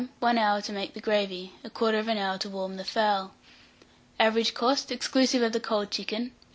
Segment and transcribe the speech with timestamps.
[0.19, 3.35] 1 hour to make the gravy, 1/4 hour to warm the fowl.
[4.19, 6.47] Average cost, exclusive of the cold chicken, 8d.